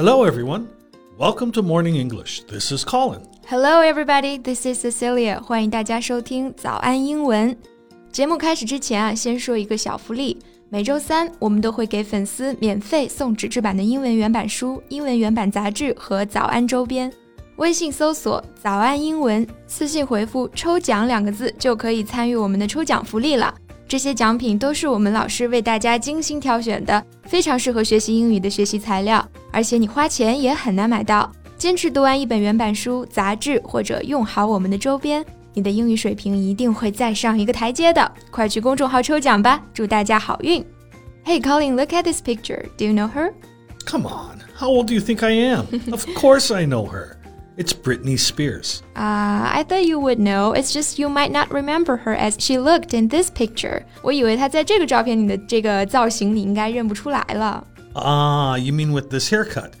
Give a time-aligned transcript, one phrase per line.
[0.00, 0.66] Hello, everyone.
[1.18, 2.42] Welcome to Morning English.
[2.48, 3.20] This is Colin.
[3.48, 4.40] Hello, everybody.
[4.40, 5.40] This is Cecilia.
[5.40, 7.56] 欢迎大家收听早安英文。
[8.12, 10.38] 节目开始之前啊，先说一个小福利。
[10.68, 17.12] 每周三，我们都会给粉丝免费送纸质版的英文原版书、英文原版杂志和早安周边。
[17.56, 23.54] 微信搜索“早安英文”，私信回复“抽奖”两个字，就可以参与我们的抽奖福利了。
[23.88, 31.30] 这些奖品都是我们老师为大家精心挑选的，非常适合学习英语的学习材料， 而且你花钱也很难买到。
[31.56, 38.12] 坚持读完一本原版书、杂志，或者用好我们的周边，你的英语水平一定会再上一个台阶的。
[38.30, 40.64] 快去公众号抽奖吧，祝大家好运！
[41.24, 42.66] Hey Colin, look at this picture.
[42.76, 43.32] Do you know her?
[43.86, 44.40] Come on.
[44.58, 45.66] How old do you think I am?
[45.90, 47.16] of course I know her.
[47.56, 48.82] It's Britney Spears.
[48.94, 50.52] Ah, uh, I thought you would know.
[50.52, 53.82] It's just you might not remember her as she looked in this picture.
[54.02, 57.64] 我以为她在这个照片里的这个造型你应该认不出来了。
[57.94, 59.74] Ah, you mean with this haircut?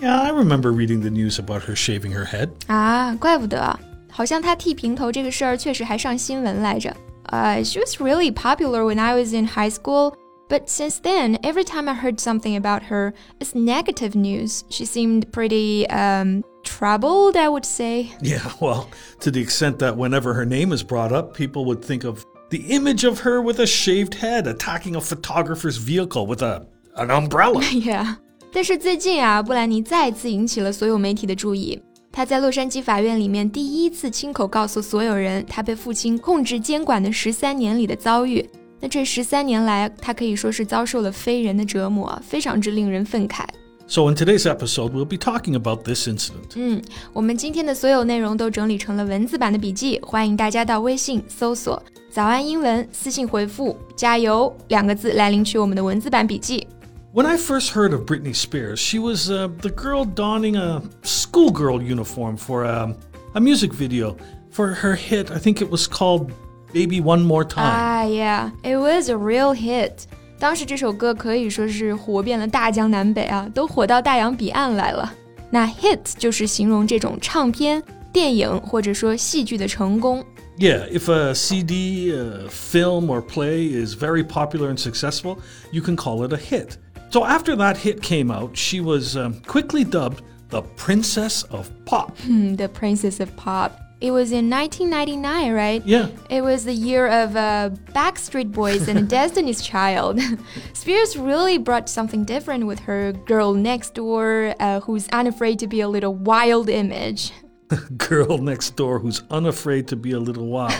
[0.00, 2.50] Yeah, I remember reading the news about her shaving her head.
[2.68, 3.78] 啊，怪不得，
[4.10, 6.94] 好像她剃平头这个事儿确实还上新闻来着。
[7.32, 10.14] Uh, she was really popular when I was in high school.
[10.48, 14.62] But since then, every time I heard something about her, it's negative news.
[14.70, 18.12] She seemed pretty um, troubled, I would say.
[18.22, 18.88] Yeah, well,
[19.22, 22.58] to the extent that whenever her name is brought up, people would think of the
[22.68, 26.64] image of her with a shaved head attacking a photographer's vehicle with a
[26.96, 27.60] an umbrella.
[27.82, 28.16] yeah.
[28.52, 31.80] 但是最近啊，布兰妮再次引起了所有媒体的注意。
[32.10, 38.48] 她在洛杉矶法院里面第一次亲口告诉所有人，她被父亲控制监管的十三年里的遭遇。
[38.80, 43.42] 那这十三年来，他可以说是遭受了非人的折磨，非常之令人愤慨。
[43.86, 46.56] So in today's episode, we'll be talking about this incident.
[46.56, 46.82] 嗯，
[47.14, 56.66] 我们今天的所有内容都整理成了文字版的笔记，欢迎大家到微信搜索“早安英文”，私信回复“加油”两个字来领取我们的文字版笔记。
[57.12, 61.82] When I first heard of Britney Spears, she was uh, the girl donning a schoolgirl
[61.82, 62.94] uniform for a,
[63.34, 64.16] a music video
[64.50, 65.30] for her hit.
[65.30, 66.30] I think it was called
[66.74, 67.72] Baby One More Time.
[67.72, 70.06] Ah, yeah, it was a real hit.
[70.38, 75.10] 当时这首歌可以说是火遍了大江南北啊，都火到大洋彼岸来了。
[75.48, 77.82] 那 hit 就是形容这种唱片、
[78.12, 80.22] 电影或者说戏剧的成功。
[80.58, 85.38] Yeah, if a CD, a film, or play is very popular and successful,
[85.70, 86.76] you can call it a hit.
[87.10, 92.16] So after that hit came out, she was um, quickly dubbed the Princess of Pop.
[92.26, 93.80] the Princess of Pop.
[93.98, 95.82] It was in 1999, right?
[95.86, 96.08] Yeah.
[96.28, 100.20] It was the year of uh, Backstreet Boys and Destiny's Child.
[100.74, 105.80] Spears really brought something different with her girl next door, uh, who's unafraid to be
[105.80, 107.32] a little wild image.
[107.96, 110.74] girl next door who's unafraid to be a little wild.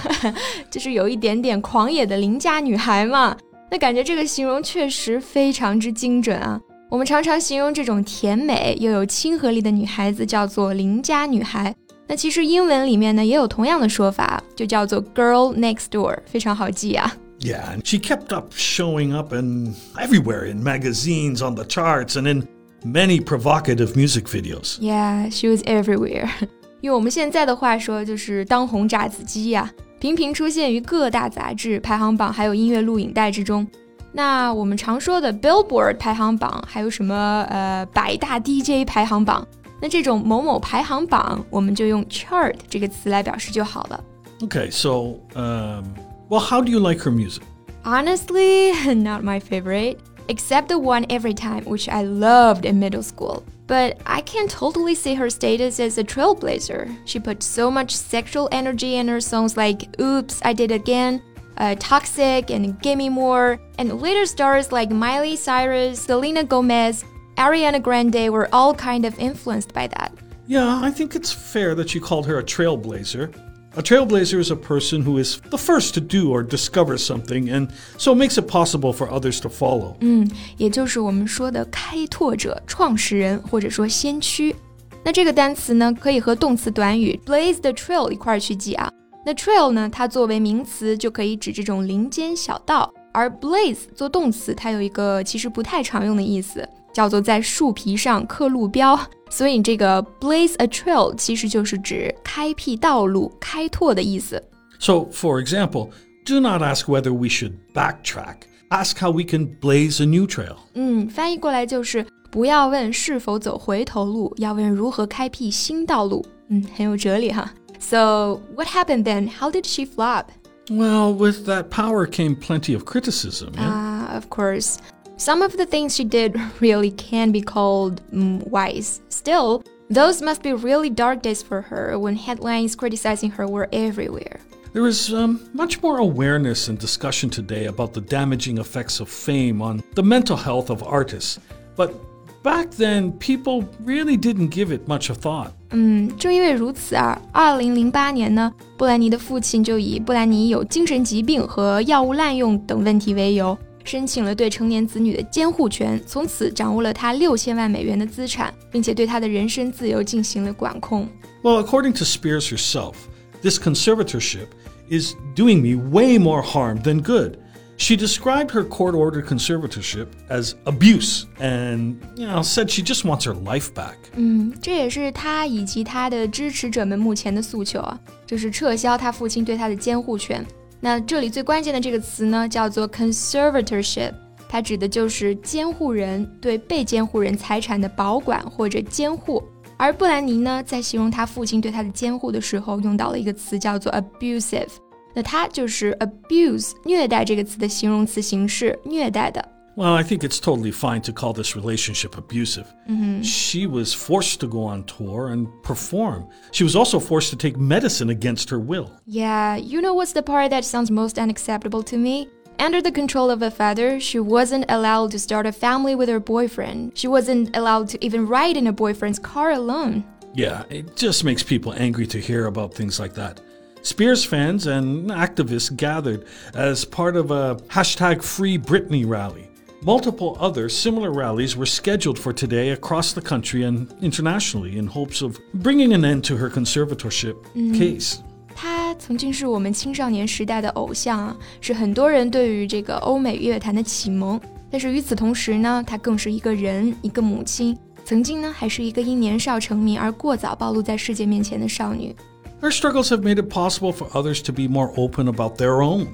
[0.71, 3.37] 就是有一点点狂野的邻家女孩嘛。
[3.71, 6.61] 那感觉这个形容确实非常之精准啊。
[6.89, 11.75] 我们常常形容这种甜美又有亲和力的女孩子叫做邻家女孩。
[12.07, 17.13] 那其实英文里面呢也有同样的说法，就叫做 girl next door，非常好记啊。
[17.41, 22.47] Yeah, and she kept up showing up in everywhere in magazines, on the charts, and in
[22.85, 24.79] many provocative music videos.
[24.81, 26.29] Yeah, she was everywhere.
[26.83, 33.67] 用我们现在的话说，就是当红炸子鸡呀、啊， 频频出现于各大杂志排行榜，还有音乐录影带之中。
[34.13, 39.47] 那我们常说的 Billboard 排行榜，还有什么呃百大 DJ 排行榜？
[39.81, 44.05] 那这种某某排行榜，我们就用 chart 这个词来表示就好了。
[44.41, 45.85] Okay, so, um,
[46.29, 47.43] well, how do you like her music?
[47.85, 49.97] Honestly, not my favorite,
[50.29, 53.43] except the one every time, which I loved in middle school.
[53.72, 56.94] But I can totally see her status as a trailblazer.
[57.06, 61.22] She put so much sexual energy in her songs like Oops, I Did Again,
[61.56, 67.06] uh, Toxic, and Gimme More, and later stars like Miley Cyrus, Selena Gomez,
[67.38, 70.12] Ariana Grande were all kind of influenced by that.
[70.48, 73.34] Yeah, I think it's fair that you called her a trailblazer.
[73.75, 77.69] A trailblazer is a person who is the first to do or discover something, and
[77.99, 79.97] so makes it possible for others to follow.
[80.01, 80.27] 嗯，
[80.57, 84.57] 也就是我们说的开拓者、创始人或者说先驱。
[85.05, 88.91] 那这个单词呢，可以和动词短语 blaze the trail 一块儿去记啊。
[89.27, 96.67] 那 trail 呢，它作为名词就可以指这种林间小道，而 blaze 做动词，它有一个其实不太常用的意思。
[96.93, 98.99] 叫做在树皮上刻路标，
[99.31, 104.43] 所以这个 blaze a trail 其实就是指开辟道路、开拓的意思。
[104.79, 105.91] So, for example,
[106.25, 108.37] do not ask whether we should backtrack.
[108.69, 110.57] Ask how we can blaze a new trail.
[110.75, 116.25] 嗯，翻译过来就是不要问是否走回头路，要问如何开辟新道路。
[116.49, 117.53] 嗯，很有哲理哈。
[117.79, 119.29] So, what happened then?
[119.29, 120.27] How did she flop?
[120.69, 123.53] Well, with that power came plenty of criticism.
[123.57, 124.15] Ah, yeah?
[124.15, 124.79] uh, of course.
[125.21, 129.01] Some of the things she did really can be called mm, wise.
[129.09, 134.41] Still, those must be really dark days for her when headlines criticizing her were everywhere.
[134.75, 139.63] There is um, much more awareness and discussion today about the damaging effects of fame
[139.63, 141.39] on the mental health of artists.
[141.77, 141.95] But
[142.43, 145.53] back then, people really didn't give it much of thought.
[145.71, 161.09] 嗯，正因为如此啊，二零零八年呢，布兰妮的父亲就以布兰妮有精神疾病和药物滥用等问题为由， 申请了对成年子女的监护权，从此掌握了他六千万美元的资产，并且对他的人身自由进行了管控。
[161.43, 162.95] Well, according to Spears herself,
[163.43, 164.47] this conservatorship
[164.91, 167.39] is doing me way more harm than good.
[167.79, 173.27] She described her court ordered conservatorship as abuse and, you know, said she just wants
[173.27, 173.97] her life back.
[174.17, 180.43] 嗯，这也是他以及他的支持者们目前的诉求啊，就是撤销他父亲对他的监护权。
[180.82, 184.12] 那这里最关键的这个词呢，叫做 conservatorship，
[184.50, 189.42] 它指的就是监护人对被监护人财产的保管或者监护。
[189.78, 194.68] 而布兰妮呢，在形容他父亲对他的监护的时候，用到了一个词叫做 abusive。
[195.14, 199.44] 那它就是 abuse 虐待这个词的形容词形式，虐待的。
[199.76, 202.68] Well, I think it's totally fine to call this relationship abusive.
[202.90, 203.22] Mm-hmm.
[203.22, 206.28] She was forced to go on tour and perform.
[206.52, 208.92] She was also forced to take medicine against her will.
[209.06, 212.28] Yeah, you know what's the part that sounds most unacceptable to me?
[212.60, 216.20] Under the control of a father, she wasn't allowed to start a family with her
[216.20, 216.98] boyfriend.
[216.98, 220.04] She wasn't allowed to even ride in a boyfriend's car alone.
[220.34, 223.42] Yeah, it just makes people angry to hear about things like that.
[223.82, 229.51] Spears fans and activists gathered as part of a hashtag Free Britney rally.
[229.83, 235.23] Multiple other similar rallies were scheduled for today across the country and internationally in hopes
[235.23, 237.37] of bringing an end to her conservatorship
[237.75, 238.17] case.
[238.55, 244.41] 他曾经是我们青少年时代的偶像啊，是很多人对于这个欧美乐坛的启蒙。
[244.71, 252.17] 但是与此同时呢，他更是一个人，一个母亲，曾经呢还是一个因年少成名而过早暴露在世界面前的少女。
[252.63, 256.07] Her struggles have made it possible for others to be more open about their own.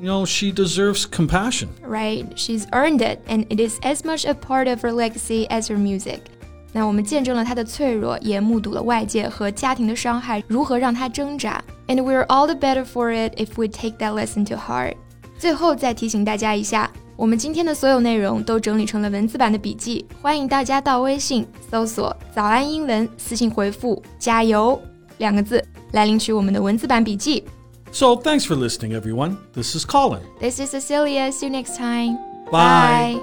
[0.00, 1.68] You know, she deserves compassion.
[1.86, 5.68] Right, she's earned it, and it is as much a part of her legacy as
[5.68, 6.20] her music.
[6.72, 11.62] 那我们见证了她的脆弱，也目睹了外界和家庭的伤害如何让她挣扎。
[11.88, 14.94] And we're all the better for it if we take that lesson to heart.
[15.36, 24.80] 最后再提醒大家一下，我们今天的所有内容都整理成了文字版的笔记，欢迎大家到微信搜索“早安英文”，私信回复“加油”
[25.18, 25.62] 两个字
[25.92, 27.44] 来领取我们的文字版笔记。
[27.94, 29.38] So thanks for listening, everyone.
[29.52, 30.22] This is Colin.
[30.40, 31.32] This is Cecilia.
[31.32, 32.18] See you next time.
[32.50, 33.20] Bye.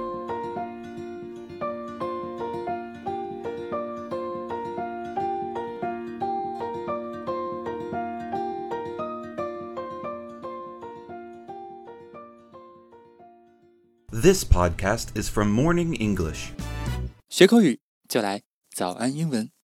[14.11, 16.51] This podcast is from Morning English.
[17.29, 17.79] 学口语
[18.09, 18.41] 就来
[18.75, 19.57] 早安英文。